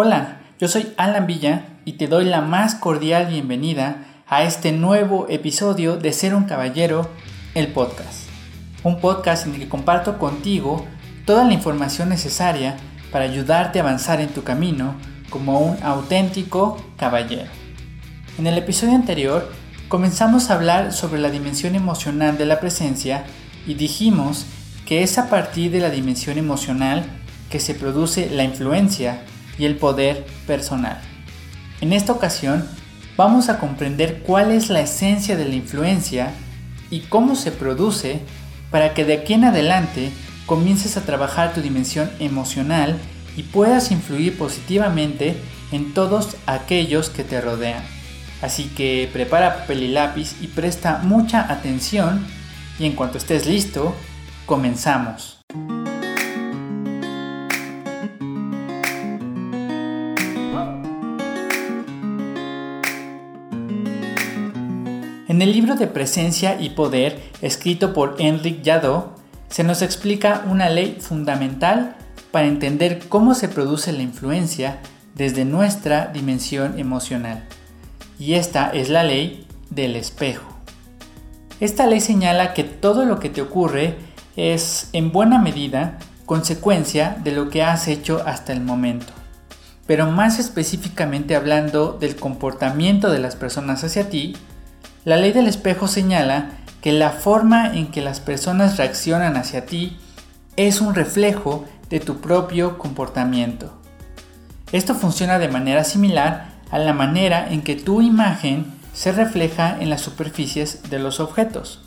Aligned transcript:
Hola, 0.00 0.42
yo 0.60 0.68
soy 0.68 0.92
Alan 0.96 1.26
Villa 1.26 1.64
y 1.84 1.94
te 1.94 2.06
doy 2.06 2.24
la 2.24 2.40
más 2.40 2.76
cordial 2.76 3.26
bienvenida 3.26 4.04
a 4.28 4.44
este 4.44 4.70
nuevo 4.70 5.26
episodio 5.28 5.96
de 5.96 6.12
Ser 6.12 6.36
un 6.36 6.44
Caballero, 6.44 7.10
el 7.56 7.72
podcast. 7.72 8.28
Un 8.84 9.00
podcast 9.00 9.44
en 9.44 9.54
el 9.54 9.58
que 9.58 9.68
comparto 9.68 10.16
contigo 10.16 10.86
toda 11.26 11.42
la 11.44 11.52
información 11.52 12.10
necesaria 12.10 12.76
para 13.10 13.24
ayudarte 13.24 13.80
a 13.80 13.82
avanzar 13.82 14.20
en 14.20 14.28
tu 14.28 14.44
camino 14.44 14.94
como 15.30 15.58
un 15.58 15.82
auténtico 15.82 16.80
caballero. 16.96 17.50
En 18.38 18.46
el 18.46 18.56
episodio 18.56 18.94
anterior 18.94 19.52
comenzamos 19.88 20.48
a 20.48 20.54
hablar 20.54 20.92
sobre 20.92 21.20
la 21.20 21.30
dimensión 21.30 21.74
emocional 21.74 22.38
de 22.38 22.46
la 22.46 22.60
presencia 22.60 23.24
y 23.66 23.74
dijimos 23.74 24.46
que 24.86 25.02
es 25.02 25.18
a 25.18 25.28
partir 25.28 25.72
de 25.72 25.80
la 25.80 25.90
dimensión 25.90 26.38
emocional 26.38 27.02
que 27.50 27.58
se 27.58 27.74
produce 27.74 28.30
la 28.30 28.44
influencia 28.44 29.22
y 29.58 29.64
el 29.64 29.76
poder 29.76 30.24
personal. 30.46 31.00
En 31.80 31.92
esta 31.92 32.12
ocasión 32.12 32.66
vamos 33.16 33.48
a 33.48 33.58
comprender 33.58 34.22
cuál 34.22 34.52
es 34.52 34.70
la 34.70 34.80
esencia 34.80 35.36
de 35.36 35.44
la 35.44 35.54
influencia 35.54 36.32
y 36.90 37.00
cómo 37.00 37.34
se 37.34 37.52
produce 37.52 38.20
para 38.70 38.94
que 38.94 39.04
de 39.04 39.14
aquí 39.14 39.34
en 39.34 39.44
adelante 39.44 40.10
comiences 40.46 40.96
a 40.96 41.02
trabajar 41.02 41.52
tu 41.52 41.60
dimensión 41.60 42.10
emocional 42.20 42.96
y 43.36 43.42
puedas 43.42 43.90
influir 43.90 44.36
positivamente 44.38 45.36
en 45.72 45.94
todos 45.94 46.36
aquellos 46.46 47.10
que 47.10 47.24
te 47.24 47.40
rodean. 47.40 47.82
Así 48.40 48.64
que 48.76 49.08
prepara 49.12 49.58
papel 49.58 49.82
y 49.82 49.88
lápiz 49.88 50.36
y 50.40 50.46
presta 50.46 51.00
mucha 51.02 51.52
atención 51.52 52.26
y 52.78 52.86
en 52.86 52.92
cuanto 52.92 53.18
estés 53.18 53.46
listo, 53.46 53.94
comenzamos. 54.46 55.37
En 65.28 65.42
el 65.42 65.52
libro 65.52 65.74
de 65.74 65.86
Presencia 65.86 66.58
y 66.58 66.70
Poder, 66.70 67.20
escrito 67.42 67.92
por 67.92 68.16
Enric 68.18 68.64
Jadot, 68.64 69.14
se 69.50 69.62
nos 69.62 69.82
explica 69.82 70.42
una 70.48 70.70
ley 70.70 70.96
fundamental 71.00 71.96
para 72.30 72.46
entender 72.46 73.00
cómo 73.10 73.34
se 73.34 73.48
produce 73.48 73.92
la 73.92 74.00
influencia 74.00 74.78
desde 75.14 75.44
nuestra 75.44 76.06
dimensión 76.06 76.78
emocional. 76.78 77.44
Y 78.18 78.34
esta 78.34 78.70
es 78.70 78.88
la 78.88 79.02
ley 79.02 79.46
del 79.68 79.96
espejo. 79.96 80.48
Esta 81.60 81.86
ley 81.86 82.00
señala 82.00 82.54
que 82.54 82.64
todo 82.64 83.04
lo 83.04 83.20
que 83.20 83.28
te 83.28 83.42
ocurre 83.42 83.96
es 84.34 84.88
en 84.94 85.12
buena 85.12 85.38
medida 85.38 85.98
consecuencia 86.24 87.18
de 87.22 87.32
lo 87.32 87.50
que 87.50 87.62
has 87.62 87.86
hecho 87.86 88.22
hasta 88.24 88.54
el 88.54 88.62
momento. 88.62 89.12
Pero 89.86 90.10
más 90.10 90.38
específicamente 90.38 91.36
hablando 91.36 91.92
del 91.92 92.16
comportamiento 92.16 93.10
de 93.10 93.18
las 93.18 93.36
personas 93.36 93.84
hacia 93.84 94.08
ti, 94.08 94.34
la 95.08 95.16
ley 95.16 95.32
del 95.32 95.46
espejo 95.46 95.88
señala 95.88 96.50
que 96.82 96.92
la 96.92 97.08
forma 97.08 97.74
en 97.74 97.86
que 97.86 98.02
las 98.02 98.20
personas 98.20 98.76
reaccionan 98.76 99.38
hacia 99.38 99.64
ti 99.64 99.96
es 100.56 100.82
un 100.82 100.94
reflejo 100.94 101.64
de 101.88 101.98
tu 101.98 102.20
propio 102.20 102.76
comportamiento. 102.76 103.72
Esto 104.70 104.94
funciona 104.94 105.38
de 105.38 105.48
manera 105.48 105.84
similar 105.84 106.50
a 106.70 106.78
la 106.78 106.92
manera 106.92 107.50
en 107.50 107.62
que 107.62 107.74
tu 107.74 108.02
imagen 108.02 108.66
se 108.92 109.10
refleja 109.12 109.78
en 109.80 109.88
las 109.88 110.02
superficies 110.02 110.90
de 110.90 110.98
los 110.98 111.20
objetos. 111.20 111.80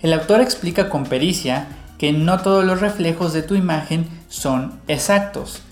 El 0.00 0.12
autor 0.12 0.40
explica 0.40 0.88
con 0.88 1.06
pericia 1.06 1.66
que 1.98 2.12
no 2.12 2.42
todos 2.42 2.64
los 2.64 2.80
reflejos 2.80 3.32
de 3.32 3.42
tu 3.42 3.56
imagen 3.56 4.06
son 4.28 4.78
exactos. 4.86 5.62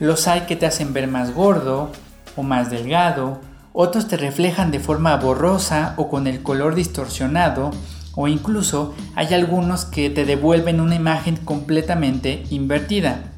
Los 0.00 0.26
hay 0.26 0.40
que 0.40 0.56
te 0.56 0.66
hacen 0.66 0.94
ver 0.94 1.06
más 1.06 1.32
gordo 1.32 1.92
o 2.34 2.42
más 2.42 2.70
delgado 2.70 3.38
otros 3.76 4.06
te 4.06 4.16
reflejan 4.16 4.70
de 4.70 4.78
forma 4.78 5.16
borrosa 5.16 5.94
o 5.96 6.08
con 6.08 6.28
el 6.28 6.44
color 6.44 6.76
distorsionado, 6.76 7.72
o 8.14 8.28
incluso 8.28 8.94
hay 9.16 9.34
algunos 9.34 9.84
que 9.84 10.08
te 10.10 10.24
devuelven 10.24 10.80
una 10.80 10.94
imagen 10.94 11.36
completamente 11.36 12.44
invertida. 12.50 13.32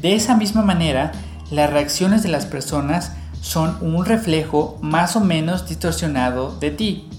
De 0.00 0.14
esa 0.14 0.34
misma 0.34 0.62
manera, 0.62 1.12
las 1.50 1.68
reacciones 1.68 2.22
de 2.22 2.30
las 2.30 2.46
personas 2.46 3.12
son 3.42 3.76
un 3.82 4.06
reflejo 4.06 4.78
más 4.80 5.14
o 5.14 5.20
menos 5.20 5.68
distorsionado 5.68 6.58
de 6.58 6.70
ti, 6.70 7.10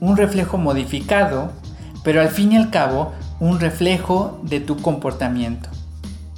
un 0.00 0.16
reflejo 0.16 0.56
modificado, 0.56 1.52
pero 2.02 2.22
al 2.22 2.30
fin 2.30 2.52
y 2.52 2.56
al 2.56 2.70
cabo 2.70 3.12
un 3.38 3.60
reflejo 3.60 4.40
de 4.44 4.60
tu 4.60 4.78
comportamiento. 4.78 5.68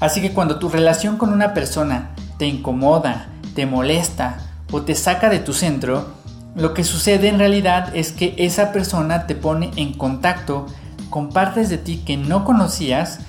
Así 0.00 0.20
que 0.20 0.32
cuando 0.32 0.58
tu 0.58 0.68
relación 0.68 1.16
con 1.16 1.32
una 1.32 1.54
persona 1.54 2.10
te 2.38 2.46
incomoda, 2.46 3.28
te 3.54 3.66
molesta 3.66 4.43
o 4.74 4.82
te 4.82 4.96
saca 4.96 5.30
de 5.30 5.38
tu 5.38 5.52
centro, 5.52 6.08
lo 6.56 6.74
que 6.74 6.82
sucede 6.82 7.28
en 7.28 7.38
realidad 7.38 7.94
es 7.94 8.10
que 8.10 8.34
esa 8.38 8.72
persona 8.72 9.28
te 9.28 9.36
pone 9.36 9.70
en 9.76 9.92
contacto 9.92 10.66
con 11.10 11.28
partes 11.28 11.68
de 11.68 11.78
ti 11.78 11.98
que 12.04 12.16
no 12.16 12.44
conocías 12.44 13.20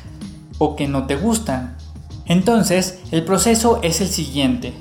o 0.58 0.76
que 0.76 0.88
no 0.88 1.06
te 1.06 1.16
gustan. 1.16 1.78
Entonces, 2.26 2.98
el 3.12 3.24
proceso 3.26 3.80
es 3.84 4.02
el 4.02 4.08
siguiente. 4.08 4.74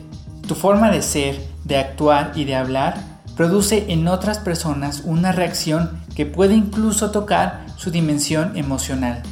Tu 0.49 0.55
forma 0.55 0.91
de 0.91 1.03
ser, 1.03 1.39
de 1.65 1.77
actuar 1.77 2.33
y 2.35 2.45
de 2.47 2.57
hablar 2.57 2.97
produce 3.37 3.93
en 3.93 4.09
otras 4.09 4.39
personas 4.39 5.03
una 5.05 5.33
reacción 5.33 6.01
que 6.17 6.25
puede 6.25 6.55
incluso 6.55 7.11
tocar 7.11 7.67
su 7.77 7.91
dimensión 7.91 8.57
emocional. 8.57 9.23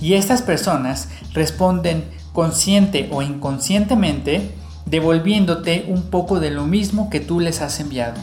Y 0.00 0.14
estas 0.14 0.42
personas 0.42 1.08
responden 1.34 2.02
consciente 2.32 3.08
o 3.12 3.22
inconscientemente 3.22 4.50
devolviéndote 4.94 5.86
un 5.88 6.02
poco 6.02 6.38
de 6.38 6.52
lo 6.52 6.66
mismo 6.66 7.10
que 7.10 7.18
tú 7.18 7.40
les 7.40 7.62
has 7.62 7.80
enviado. 7.80 8.14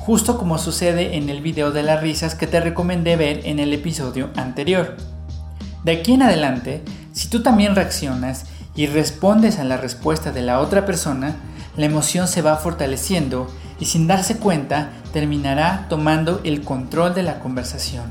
Justo 0.00 0.38
como 0.38 0.58
sucede 0.58 1.16
en 1.16 1.30
el 1.30 1.40
video 1.40 1.70
de 1.70 1.84
las 1.84 2.02
risas 2.02 2.34
que 2.34 2.48
te 2.48 2.58
recomendé 2.58 3.14
ver 3.14 3.42
en 3.44 3.60
el 3.60 3.72
episodio 3.72 4.30
anterior. 4.34 4.96
De 5.84 5.92
aquí 5.92 6.14
en 6.14 6.22
adelante, 6.22 6.82
si 7.12 7.28
tú 7.28 7.44
también 7.44 7.76
reaccionas 7.76 8.46
y 8.74 8.88
respondes 8.88 9.60
a 9.60 9.64
la 9.64 9.76
respuesta 9.76 10.32
de 10.32 10.42
la 10.42 10.58
otra 10.58 10.84
persona, 10.84 11.36
la 11.76 11.86
emoción 11.86 12.26
se 12.26 12.42
va 12.42 12.56
fortaleciendo 12.56 13.48
y 13.78 13.84
sin 13.84 14.08
darse 14.08 14.38
cuenta 14.38 14.90
terminará 15.12 15.86
tomando 15.88 16.40
el 16.42 16.62
control 16.62 17.14
de 17.14 17.22
la 17.22 17.38
conversación. 17.38 18.06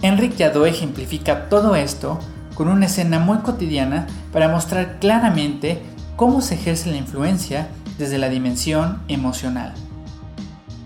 Enrique 0.00 0.36
Yadó 0.38 0.64
ejemplifica 0.64 1.50
todo 1.50 1.76
esto 1.76 2.18
con 2.54 2.68
una 2.68 2.86
escena 2.86 3.18
muy 3.18 3.40
cotidiana 3.40 4.06
para 4.32 4.48
mostrar 4.48 4.98
claramente 4.98 5.82
cómo 6.16 6.40
se 6.40 6.54
ejerce 6.54 6.90
la 6.90 6.96
influencia 6.96 7.68
desde 7.98 8.18
la 8.18 8.28
dimensión 8.28 9.02
emocional. 9.08 9.74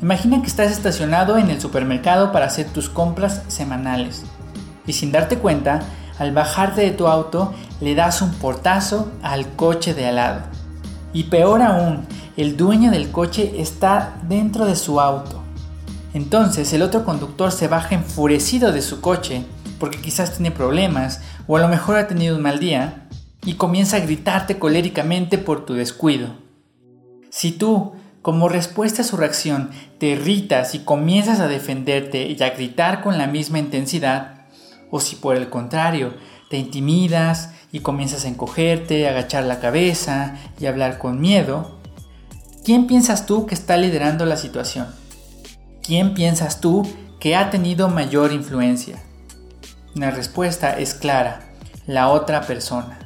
Imagina 0.02 0.40
que 0.40 0.48
estás 0.48 0.70
estacionado 0.70 1.38
en 1.38 1.50
el 1.50 1.60
supermercado 1.60 2.32
para 2.32 2.46
hacer 2.46 2.66
tus 2.66 2.88
compras 2.88 3.42
semanales 3.48 4.24
y 4.86 4.92
sin 4.92 5.12
darte 5.12 5.38
cuenta, 5.38 5.80
al 6.18 6.32
bajarte 6.32 6.82
de 6.82 6.90
tu 6.90 7.06
auto 7.06 7.54
le 7.80 7.94
das 7.94 8.22
un 8.22 8.32
portazo 8.32 9.10
al 9.22 9.48
coche 9.54 9.94
de 9.94 10.06
al 10.06 10.16
lado. 10.16 10.40
Y 11.12 11.24
peor 11.24 11.62
aún, 11.62 12.06
el 12.36 12.56
dueño 12.56 12.90
del 12.90 13.10
coche 13.10 13.54
está 13.58 14.14
dentro 14.28 14.66
de 14.66 14.76
su 14.76 15.00
auto. 15.00 15.42
Entonces 16.12 16.72
el 16.72 16.82
otro 16.82 17.04
conductor 17.04 17.52
se 17.52 17.68
baja 17.68 17.94
enfurecido 17.94 18.72
de 18.72 18.82
su 18.82 19.00
coche 19.00 19.44
porque 19.78 20.00
quizás 20.00 20.32
tiene 20.32 20.50
problemas 20.50 21.20
o 21.46 21.56
a 21.56 21.60
lo 21.60 21.68
mejor 21.68 21.96
ha 21.96 22.08
tenido 22.08 22.36
un 22.36 22.42
mal 22.42 22.58
día 22.58 22.99
y 23.44 23.54
comienza 23.54 23.96
a 23.96 24.00
gritarte 24.00 24.58
coléricamente 24.58 25.38
por 25.38 25.64
tu 25.64 25.74
descuido. 25.74 26.28
Si 27.30 27.52
tú, 27.52 27.92
como 28.22 28.48
respuesta 28.48 29.02
a 29.02 29.04
su 29.04 29.16
reacción, 29.16 29.70
te 29.98 30.08
irritas 30.08 30.74
y 30.74 30.80
comienzas 30.80 31.40
a 31.40 31.48
defenderte 31.48 32.28
y 32.28 32.42
a 32.42 32.50
gritar 32.50 33.02
con 33.02 33.18
la 33.18 33.26
misma 33.26 33.58
intensidad, 33.58 34.46
o 34.90 35.00
si 35.00 35.16
por 35.16 35.36
el 35.36 35.48
contrario, 35.48 36.14
te 36.50 36.58
intimidas 36.58 37.50
y 37.72 37.80
comienzas 37.80 38.24
a 38.24 38.28
encogerte, 38.28 39.06
a 39.06 39.10
agachar 39.10 39.44
la 39.44 39.60
cabeza 39.60 40.36
y 40.58 40.66
a 40.66 40.70
hablar 40.70 40.98
con 40.98 41.20
miedo, 41.20 41.78
¿quién 42.64 42.86
piensas 42.86 43.26
tú 43.26 43.46
que 43.46 43.54
está 43.54 43.76
liderando 43.76 44.26
la 44.26 44.36
situación? 44.36 44.88
¿Quién 45.82 46.14
piensas 46.14 46.60
tú 46.60 46.86
que 47.20 47.36
ha 47.36 47.50
tenido 47.50 47.88
mayor 47.88 48.32
influencia? 48.32 49.02
La 49.94 50.10
respuesta 50.10 50.78
es 50.78 50.94
clara, 50.94 51.52
la 51.86 52.08
otra 52.08 52.42
persona. 52.42 52.99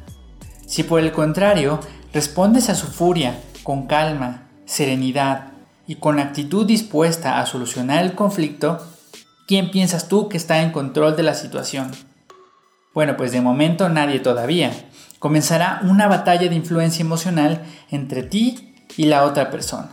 Si 0.67 0.83
por 0.83 1.01
el 1.01 1.13
contrario 1.13 1.81
respondes 2.13 2.71
a 2.71 2.75
su 2.75 2.87
furia 2.87 3.39
con 3.63 3.87
calma, 3.87 4.49
serenidad 4.67 5.53
y 5.87 5.97
con 5.97 6.19
actitud 6.19 6.67
dispuesta 6.67 7.39
a 7.39 7.47
solucionar 7.47 8.05
el 8.05 8.15
conflicto, 8.15 8.85
¿quién 9.47 9.71
piensas 9.71 10.09
tú 10.09 10.29
que 10.29 10.37
está 10.37 10.63
en 10.63 10.73
control 10.73 11.17
de 11.17 11.23
la 11.23 11.35
situación? 11.35 11.91
Bueno, 12.95 13.17
pues 13.17 13.33
de 13.33 13.41
momento 13.41 13.89
nadie 13.89 14.21
todavía. 14.21 14.73
Comenzará 15.19 15.81
una 15.83 16.07
batalla 16.07 16.49
de 16.49 16.55
influencia 16.55 17.03
emocional 17.03 17.63
entre 17.91 18.23
ti 18.23 18.75
y 18.97 19.07
la 19.07 19.25
otra 19.25 19.51
persona. 19.51 19.91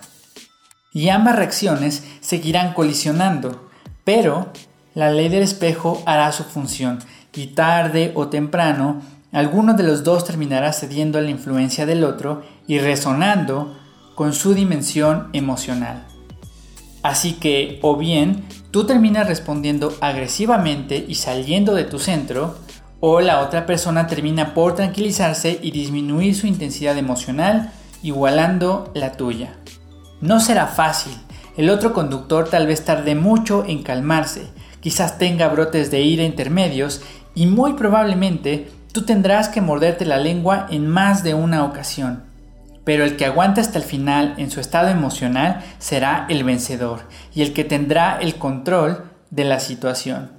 Y 0.93 1.09
ambas 1.09 1.35
reacciones 1.35 2.03
seguirán 2.19 2.73
colisionando, 2.73 3.69
pero 4.03 4.51
la 4.93 5.09
ley 5.09 5.29
del 5.29 5.43
espejo 5.43 6.03
hará 6.05 6.31
su 6.31 6.43
función 6.43 6.99
y 7.33 7.47
tarde 7.47 8.11
o 8.13 8.27
temprano 8.27 9.01
Alguno 9.31 9.75
de 9.75 9.83
los 9.83 10.03
dos 10.03 10.25
terminará 10.25 10.73
cediendo 10.73 11.17
a 11.17 11.21
la 11.21 11.29
influencia 11.29 11.85
del 11.85 12.03
otro 12.03 12.41
y 12.67 12.79
resonando 12.79 13.77
con 14.13 14.33
su 14.33 14.53
dimensión 14.53 15.29
emocional. 15.31 16.05
Así 17.01 17.33
que 17.33 17.79
o 17.81 17.95
bien 17.95 18.43
tú 18.71 18.85
terminas 18.85 19.27
respondiendo 19.27 19.95
agresivamente 20.01 21.03
y 21.07 21.15
saliendo 21.15 21.73
de 21.73 21.85
tu 21.85 21.97
centro, 21.97 22.57
o 22.99 23.19
la 23.19 23.39
otra 23.39 23.65
persona 23.65 24.05
termina 24.05 24.53
por 24.53 24.75
tranquilizarse 24.75 25.59
y 25.61 25.71
disminuir 25.71 26.35
su 26.35 26.45
intensidad 26.45 26.97
emocional, 26.97 27.71
igualando 28.03 28.91
la 28.93 29.13
tuya. 29.13 29.55
No 30.19 30.39
será 30.39 30.67
fácil, 30.67 31.13
el 31.57 31.69
otro 31.69 31.93
conductor 31.93 32.47
tal 32.49 32.67
vez 32.67 32.85
tarde 32.85 33.15
mucho 33.15 33.65
en 33.65 33.81
calmarse, 33.81 34.49
quizás 34.81 35.17
tenga 35.17 35.47
brotes 35.47 35.89
de 35.89 36.01
ira 36.01 36.23
intermedios 36.23 37.01
y 37.33 37.47
muy 37.47 37.73
probablemente 37.73 38.69
tú 38.91 39.03
tendrás 39.03 39.49
que 39.49 39.61
morderte 39.61 40.05
la 40.05 40.17
lengua 40.17 40.67
en 40.69 40.87
más 40.87 41.23
de 41.23 41.33
una 41.33 41.63
ocasión 41.63 42.31
pero 42.83 43.03
el 43.03 43.15
que 43.15 43.25
aguante 43.25 43.61
hasta 43.61 43.77
el 43.77 43.83
final 43.83 44.35
en 44.37 44.49
su 44.49 44.59
estado 44.59 44.89
emocional 44.89 45.63
será 45.79 46.25
el 46.29 46.43
vencedor 46.43 47.07
y 47.33 47.41
el 47.41 47.53
que 47.53 47.63
tendrá 47.63 48.17
el 48.19 48.35
control 48.35 49.11
de 49.29 49.45
la 49.45 49.59
situación. 49.59 50.31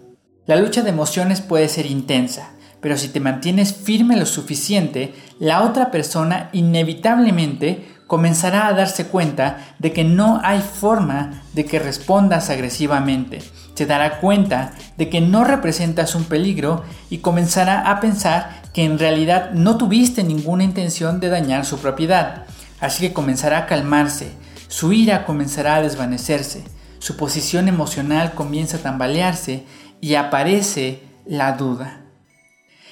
La 0.46 0.56
lucha 0.56 0.82
de 0.82 0.90
emociones 0.90 1.40
puede 1.40 1.68
ser 1.68 1.86
intensa, 1.86 2.50
pero 2.80 2.96
si 2.98 3.08
te 3.08 3.20
mantienes 3.20 3.72
firme 3.74 4.16
lo 4.16 4.26
suficiente, 4.26 5.14
la 5.38 5.62
otra 5.62 5.92
persona 5.92 6.50
inevitablemente 6.52 7.86
comenzará 8.12 8.66
a 8.66 8.74
darse 8.74 9.06
cuenta 9.06 9.74
de 9.78 9.94
que 9.94 10.04
no 10.04 10.38
hay 10.44 10.60
forma 10.60 11.44
de 11.54 11.64
que 11.64 11.78
respondas 11.78 12.50
agresivamente. 12.50 13.40
Se 13.72 13.86
dará 13.86 14.20
cuenta 14.20 14.72
de 14.98 15.08
que 15.08 15.22
no 15.22 15.44
representas 15.44 16.14
un 16.14 16.24
peligro 16.24 16.84
y 17.08 17.18
comenzará 17.20 17.90
a 17.90 18.00
pensar 18.00 18.64
que 18.74 18.84
en 18.84 18.98
realidad 18.98 19.52
no 19.52 19.78
tuviste 19.78 20.24
ninguna 20.24 20.62
intención 20.62 21.20
de 21.20 21.30
dañar 21.30 21.64
su 21.64 21.78
propiedad. 21.78 22.44
Así 22.80 23.00
que 23.00 23.14
comenzará 23.14 23.60
a 23.60 23.66
calmarse, 23.66 24.32
su 24.68 24.92
ira 24.92 25.24
comenzará 25.24 25.76
a 25.76 25.82
desvanecerse, 25.82 26.64
su 26.98 27.16
posición 27.16 27.66
emocional 27.66 28.34
comienza 28.34 28.76
a 28.76 28.80
tambalearse 28.80 29.64
y 30.02 30.16
aparece 30.16 31.00
la 31.24 31.52
duda. 31.52 32.02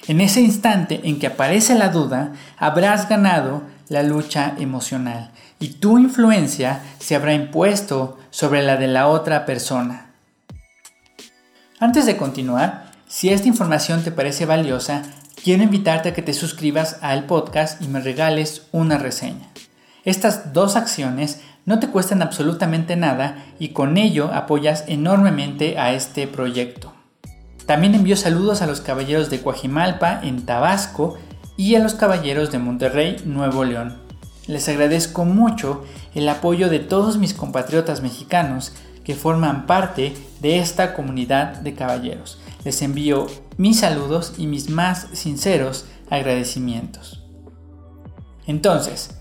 En 0.07 0.19
ese 0.19 0.41
instante 0.41 0.99
en 1.03 1.19
que 1.19 1.27
aparece 1.27 1.75
la 1.75 1.89
duda, 1.89 2.33
habrás 2.57 3.07
ganado 3.07 3.61
la 3.91 4.03
lucha 4.03 4.55
emocional 4.57 5.31
y 5.59 5.67
tu 5.73 5.99
influencia 5.99 6.81
se 6.99 7.13
habrá 7.13 7.33
impuesto 7.33 8.17
sobre 8.29 8.63
la 8.63 8.77
de 8.77 8.87
la 8.87 9.09
otra 9.09 9.45
persona. 9.45 10.11
Antes 11.77 12.05
de 12.05 12.15
continuar, 12.15 12.89
si 13.09 13.29
esta 13.29 13.49
información 13.49 14.01
te 14.01 14.11
parece 14.11 14.45
valiosa, 14.45 15.03
quiero 15.43 15.63
invitarte 15.63 16.09
a 16.09 16.13
que 16.13 16.21
te 16.21 16.33
suscribas 16.33 16.99
al 17.01 17.25
podcast 17.25 17.81
y 17.81 17.89
me 17.89 17.99
regales 17.99 18.61
una 18.71 18.97
reseña. 18.97 19.49
Estas 20.05 20.53
dos 20.53 20.77
acciones 20.77 21.41
no 21.65 21.79
te 21.79 21.89
cuestan 21.89 22.21
absolutamente 22.21 22.95
nada 22.95 23.43
y 23.59 23.69
con 23.69 23.97
ello 23.97 24.31
apoyas 24.33 24.85
enormemente 24.87 25.77
a 25.77 25.91
este 25.91 26.27
proyecto. 26.27 26.93
También 27.65 27.93
envío 27.93 28.15
saludos 28.15 28.61
a 28.61 28.67
los 28.67 28.79
caballeros 28.79 29.29
de 29.29 29.41
Coajimalpa 29.41 30.21
en 30.23 30.45
Tabasco 30.45 31.17
y 31.61 31.75
a 31.75 31.79
los 31.79 31.93
caballeros 31.93 32.51
de 32.51 32.57
Monterrey, 32.57 33.17
Nuevo 33.23 33.63
León. 33.63 33.99
Les 34.47 34.67
agradezco 34.67 35.25
mucho 35.25 35.85
el 36.15 36.27
apoyo 36.27 36.71
de 36.71 36.79
todos 36.79 37.19
mis 37.19 37.35
compatriotas 37.35 38.01
mexicanos 38.01 38.73
que 39.03 39.13
forman 39.13 39.67
parte 39.67 40.15
de 40.39 40.57
esta 40.57 40.95
comunidad 40.95 41.57
de 41.57 41.75
caballeros. 41.75 42.41
Les 42.63 42.81
envío 42.81 43.27
mis 43.57 43.81
saludos 43.81 44.33
y 44.39 44.47
mis 44.47 44.71
más 44.71 45.05
sinceros 45.13 45.85
agradecimientos. 46.09 47.23
Entonces, 48.47 49.11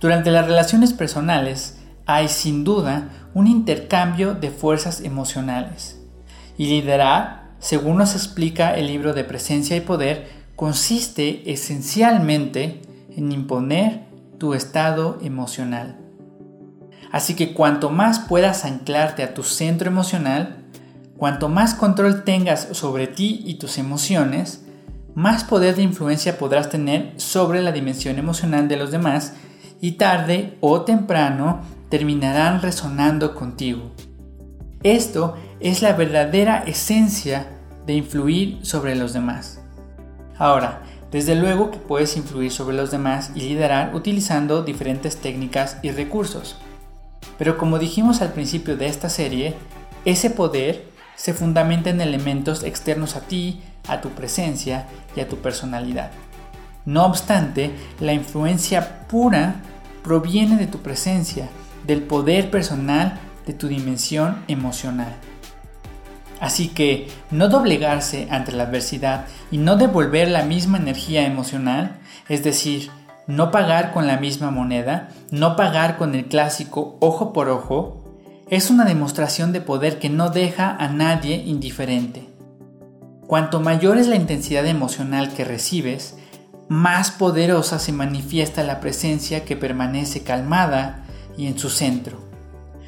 durante 0.00 0.30
las 0.30 0.46
relaciones 0.46 0.92
personales 0.92 1.80
hay 2.06 2.28
sin 2.28 2.62
duda 2.62 3.08
un 3.34 3.48
intercambio 3.48 4.34
de 4.34 4.52
fuerzas 4.52 5.00
emocionales. 5.00 6.00
Y 6.56 6.68
liderar, 6.68 7.48
según 7.58 7.96
nos 7.96 8.14
explica 8.14 8.76
el 8.76 8.86
libro 8.86 9.14
de 9.14 9.24
Presencia 9.24 9.76
y 9.76 9.80
Poder, 9.80 10.37
consiste 10.58 11.52
esencialmente 11.52 12.82
en 13.16 13.30
imponer 13.30 14.08
tu 14.38 14.54
estado 14.54 15.20
emocional. 15.22 16.00
Así 17.12 17.34
que 17.34 17.54
cuanto 17.54 17.90
más 17.90 18.18
puedas 18.18 18.64
anclarte 18.64 19.22
a 19.22 19.34
tu 19.34 19.44
centro 19.44 19.88
emocional, 19.88 20.64
cuanto 21.16 21.48
más 21.48 21.74
control 21.74 22.24
tengas 22.24 22.70
sobre 22.72 23.06
ti 23.06 23.40
y 23.46 23.54
tus 23.54 23.78
emociones, 23.78 24.64
más 25.14 25.44
poder 25.44 25.76
de 25.76 25.82
influencia 25.82 26.38
podrás 26.38 26.70
tener 26.70 27.12
sobre 27.18 27.62
la 27.62 27.70
dimensión 27.70 28.18
emocional 28.18 28.66
de 28.66 28.78
los 28.78 28.90
demás 28.90 29.34
y 29.80 29.92
tarde 29.92 30.58
o 30.60 30.80
temprano 30.80 31.60
terminarán 31.88 32.62
resonando 32.62 33.36
contigo. 33.36 33.92
Esto 34.82 35.36
es 35.60 35.82
la 35.82 35.92
verdadera 35.92 36.64
esencia 36.66 37.46
de 37.86 37.94
influir 37.94 38.58
sobre 38.62 38.96
los 38.96 39.12
demás. 39.12 39.57
Ahora, 40.38 40.82
desde 41.10 41.34
luego 41.34 41.70
que 41.70 41.78
puedes 41.78 42.16
influir 42.16 42.52
sobre 42.52 42.76
los 42.76 42.90
demás 42.90 43.32
y 43.34 43.40
liderar 43.40 43.94
utilizando 43.94 44.62
diferentes 44.62 45.16
técnicas 45.16 45.78
y 45.82 45.90
recursos. 45.90 46.56
Pero 47.38 47.56
como 47.56 47.78
dijimos 47.78 48.20
al 48.20 48.32
principio 48.32 48.76
de 48.76 48.86
esta 48.86 49.08
serie, 49.08 49.54
ese 50.04 50.30
poder 50.30 50.86
se 51.16 51.34
fundamenta 51.34 51.90
en 51.90 52.00
elementos 52.00 52.62
externos 52.62 53.16
a 53.16 53.22
ti, 53.22 53.60
a 53.88 54.00
tu 54.00 54.10
presencia 54.10 54.86
y 55.16 55.20
a 55.20 55.28
tu 55.28 55.38
personalidad. 55.38 56.10
No 56.84 57.04
obstante, 57.06 57.72
la 58.00 58.12
influencia 58.12 59.06
pura 59.08 59.56
proviene 60.02 60.56
de 60.56 60.66
tu 60.66 60.78
presencia, 60.78 61.48
del 61.86 62.02
poder 62.02 62.50
personal, 62.50 63.18
de 63.46 63.54
tu 63.54 63.66
dimensión 63.66 64.44
emocional. 64.46 65.14
Así 66.40 66.68
que 66.68 67.08
no 67.30 67.48
doblegarse 67.48 68.28
ante 68.30 68.52
la 68.52 68.64
adversidad 68.64 69.26
y 69.50 69.58
no 69.58 69.76
devolver 69.76 70.28
la 70.28 70.44
misma 70.44 70.78
energía 70.78 71.26
emocional, 71.26 71.98
es 72.28 72.44
decir, 72.44 72.90
no 73.26 73.50
pagar 73.50 73.92
con 73.92 74.06
la 74.06 74.18
misma 74.18 74.50
moneda, 74.50 75.08
no 75.30 75.56
pagar 75.56 75.96
con 75.96 76.14
el 76.14 76.26
clásico 76.26 76.96
ojo 77.00 77.32
por 77.32 77.48
ojo, 77.48 78.04
es 78.48 78.70
una 78.70 78.84
demostración 78.84 79.52
de 79.52 79.60
poder 79.60 79.98
que 79.98 80.08
no 80.08 80.30
deja 80.30 80.74
a 80.74 80.88
nadie 80.88 81.36
indiferente. 81.36 82.28
Cuanto 83.26 83.60
mayor 83.60 83.98
es 83.98 84.06
la 84.06 84.16
intensidad 84.16 84.66
emocional 84.66 85.34
que 85.34 85.44
recibes, 85.44 86.16
más 86.68 87.10
poderosa 87.10 87.78
se 87.78 87.92
manifiesta 87.92 88.62
la 88.62 88.80
presencia 88.80 89.44
que 89.44 89.56
permanece 89.56 90.22
calmada 90.22 91.04
y 91.36 91.46
en 91.46 91.58
su 91.58 91.68
centro. 91.68 92.18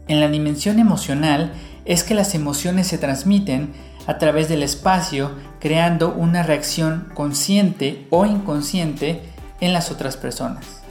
En 0.09 0.21
la 0.21 0.29
dimensión 0.29 0.79
emocional 0.79 1.53
es 1.91 2.05
que 2.05 2.15
las 2.15 2.37
emociones 2.37 2.87
se 2.87 2.99
transmiten 2.99 3.73
a 4.07 4.17
través 4.19 4.49
del 4.49 4.63
espacio 4.63 5.33
creando 5.59 6.15
una 6.15 6.45
reacción 6.45 7.09
consciente 7.15 8.07
o 8.11 8.27
inconsciente 8.27 9.23
en 9.61 9.73
las 9.73 9.91
otras 9.91 10.17
personas. 10.17 10.83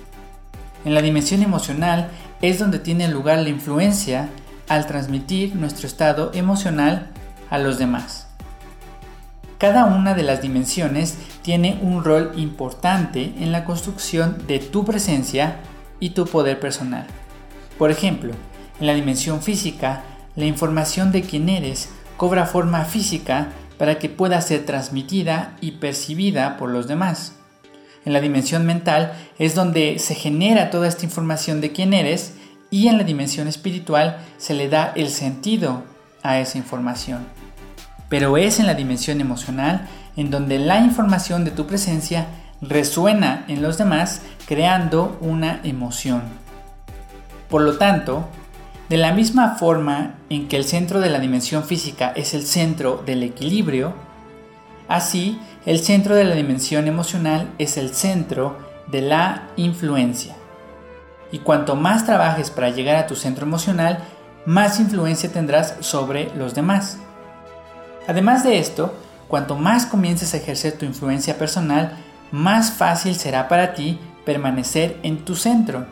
En 0.83 0.93
la 0.93 1.01
dimensión 1.01 1.41
emocional 1.41 2.09
es 2.41 2.59
donde 2.59 2.79
tiene 2.79 3.07
lugar 3.07 3.39
la 3.39 3.47
influencia 3.47 4.27
al 4.67 4.87
transmitir 4.87 5.55
nuestro 5.55 5.87
estado 5.87 6.31
emocional 6.33 7.07
a 7.49 7.59
los 7.59 7.79
demás. 7.79 8.27
Cada 9.57 9.85
una 9.85 10.15
de 10.15 10.23
las 10.23 10.41
dimensiones 10.41 11.15
tiene 11.43 11.79
un 11.81 12.03
rol 12.03 12.33
importante 12.35 13.35
en 13.39 13.53
la 13.53 13.63
construcción 13.63 14.45
de 14.47 14.59
tu 14.59 14.83
presencia 14.83 15.61
y 16.01 16.09
tu 16.09 16.25
poder 16.25 16.59
personal. 16.59 17.07
Por 17.77 17.89
ejemplo, 17.89 18.33
en 18.81 18.87
la 18.87 18.93
dimensión 18.93 19.41
física, 19.41 20.03
la 20.39 20.45
información 20.45 21.11
de 21.11 21.21
quién 21.21 21.49
eres 21.49 21.89
cobra 22.17 22.45
forma 22.45 22.85
física 22.85 23.49
para 23.77 23.99
que 23.99 24.09
pueda 24.09 24.41
ser 24.41 24.65
transmitida 24.65 25.55
y 25.61 25.73
percibida 25.73 26.57
por 26.57 26.69
los 26.69 26.87
demás 26.87 27.33
en 28.05 28.13
la 28.13 28.21
dimensión 28.21 28.65
mental 28.65 29.13
es 29.37 29.55
donde 29.55 29.99
se 29.99 30.15
genera 30.15 30.69
toda 30.69 30.87
esta 30.87 31.05
información 31.05 31.61
de 31.61 31.71
quién 31.71 31.93
eres 31.93 32.33
y 32.71 32.87
en 32.87 32.97
la 32.97 33.03
dimensión 33.03 33.47
espiritual 33.47 34.17
se 34.37 34.53
le 34.53 34.69
da 34.69 34.93
el 34.95 35.09
sentido 35.09 35.83
a 36.23 36.39
esa 36.39 36.57
información. 36.57 37.27
Pero 38.09 38.37
es 38.37 38.59
en 38.59 38.67
la 38.67 38.73
dimensión 38.73 39.21
emocional 39.21 39.87
en 40.15 40.31
donde 40.31 40.59
la 40.59 40.79
información 40.79 41.45
de 41.45 41.51
tu 41.51 41.67
presencia 41.67 42.27
resuena 42.61 43.45
en 43.47 43.61
los 43.61 43.77
demás 43.77 44.21
creando 44.47 45.17
una 45.21 45.61
emoción. 45.63 46.23
Por 47.49 47.61
lo 47.61 47.77
tanto, 47.77 48.27
de 48.89 48.97
la 48.97 49.13
misma 49.13 49.55
forma 49.55 50.15
en 50.29 50.47
que 50.47 50.57
el 50.57 50.65
centro 50.65 50.99
de 50.99 51.11
la 51.11 51.19
dimensión 51.19 51.63
física 51.63 52.11
es 52.15 52.33
el 52.33 52.43
centro 52.43 53.03
del 53.05 53.21
equilibrio, 53.21 53.93
así 54.87 55.39
el 55.67 55.79
centro 55.79 56.15
de 56.15 56.23
la 56.23 56.33
dimensión 56.33 56.87
emocional 56.87 57.49
es 57.59 57.77
el 57.77 57.93
centro 57.93 58.57
de 58.87 59.01
la 59.01 59.49
influencia. 59.55 60.35
Y 61.31 61.39
cuanto 61.39 61.75
más 61.75 62.07
trabajes 62.07 62.49
para 62.49 62.71
llegar 62.71 62.95
a 62.95 63.05
tu 63.05 63.15
centro 63.15 63.45
emocional, 63.45 63.99
más 64.47 64.79
influencia 64.79 65.31
tendrás 65.31 65.75
sobre 65.81 66.35
los 66.35 66.55
demás. 66.55 66.97
Además 68.07 68.43
de 68.43 68.57
esto, 68.57 68.95
cuanto 69.27 69.55
más 69.55 69.85
comiences 69.85 70.33
a 70.33 70.37
ejercer 70.37 70.79
tu 70.79 70.85
influencia 70.85 71.37
personal, 71.37 71.93
más 72.31 72.71
fácil 72.71 73.13
será 73.15 73.47
para 73.47 73.75
ti 73.75 73.99
permanecer 74.25 74.97
en 75.03 75.23
tu 75.25 75.35
centro, 75.35 75.85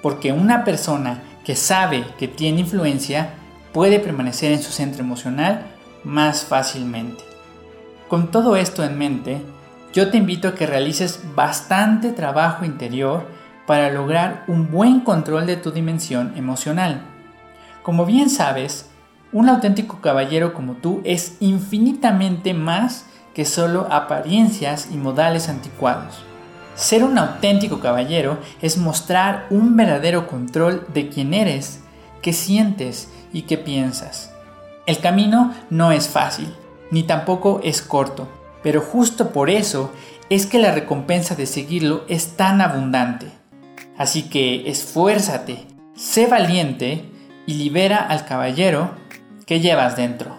porque 0.00 0.32
una 0.32 0.64
persona 0.64 1.22
que 1.48 1.56
sabe 1.56 2.04
que 2.18 2.28
tiene 2.28 2.60
influencia 2.60 3.30
puede 3.72 4.00
permanecer 4.00 4.52
en 4.52 4.62
su 4.62 4.70
centro 4.70 5.02
emocional 5.02 5.62
más 6.04 6.44
fácilmente. 6.44 7.24
Con 8.06 8.30
todo 8.30 8.54
esto 8.54 8.84
en 8.84 8.98
mente, 8.98 9.40
yo 9.94 10.10
te 10.10 10.18
invito 10.18 10.48
a 10.48 10.54
que 10.54 10.66
realices 10.66 11.20
bastante 11.34 12.12
trabajo 12.12 12.66
interior 12.66 13.24
para 13.66 13.88
lograr 13.88 14.44
un 14.46 14.70
buen 14.70 15.00
control 15.00 15.46
de 15.46 15.56
tu 15.56 15.70
dimensión 15.70 16.34
emocional. 16.36 17.00
Como 17.82 18.04
bien 18.04 18.28
sabes, 18.28 18.90
un 19.32 19.48
auténtico 19.48 20.02
caballero 20.02 20.52
como 20.52 20.74
tú 20.74 21.00
es 21.04 21.38
infinitamente 21.40 22.52
más 22.52 23.06
que 23.32 23.46
solo 23.46 23.88
apariencias 23.90 24.90
y 24.92 24.98
modales 24.98 25.48
anticuados. 25.48 26.27
Ser 26.78 27.02
un 27.02 27.18
auténtico 27.18 27.80
caballero 27.80 28.38
es 28.62 28.76
mostrar 28.76 29.48
un 29.50 29.76
verdadero 29.76 30.28
control 30.28 30.86
de 30.94 31.08
quién 31.08 31.34
eres, 31.34 31.80
qué 32.22 32.32
sientes 32.32 33.08
y 33.32 33.42
qué 33.42 33.58
piensas. 33.58 34.32
El 34.86 35.00
camino 35.00 35.52
no 35.70 35.90
es 35.90 36.06
fácil, 36.08 36.54
ni 36.92 37.02
tampoco 37.02 37.60
es 37.64 37.82
corto, 37.82 38.28
pero 38.62 38.80
justo 38.80 39.32
por 39.32 39.50
eso 39.50 39.90
es 40.30 40.46
que 40.46 40.60
la 40.60 40.70
recompensa 40.70 41.34
de 41.34 41.46
seguirlo 41.46 42.04
es 42.06 42.36
tan 42.36 42.60
abundante. 42.60 43.26
Así 43.96 44.28
que 44.30 44.70
esfuérzate, 44.70 45.66
sé 45.96 46.26
valiente 46.26 47.04
y 47.44 47.54
libera 47.54 47.98
al 47.98 48.24
caballero 48.24 48.92
que 49.46 49.58
llevas 49.58 49.96
dentro. 49.96 50.36